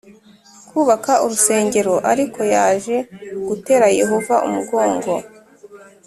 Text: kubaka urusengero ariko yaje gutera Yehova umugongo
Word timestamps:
kubaka 0.69 1.11
urusengero 1.23 1.95
ariko 2.11 2.39
yaje 2.53 2.95
gutera 3.47 3.85
Yehova 3.99 4.35
umugongo 4.47 5.11